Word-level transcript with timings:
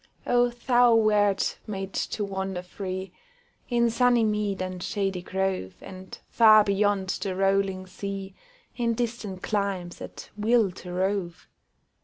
Oh, 0.25 0.49
thou 0.49 0.95
wert 0.95 1.59
made 1.67 1.93
to 1.93 2.25
wander 2.25 2.63
free 2.63 3.13
In 3.69 3.91
sunny 3.91 4.23
mead 4.23 4.59
and 4.59 4.81
shady 4.81 5.21
grove, 5.21 5.75
And 5.79 6.17
far 6.27 6.63
beyond 6.63 7.09
the 7.21 7.35
rolling 7.35 7.85
sea, 7.85 8.33
In 8.75 8.95
distant 8.95 9.43
climes, 9.43 10.01
at 10.01 10.31
will 10.35 10.71
to 10.71 10.91
rove! 10.91 11.47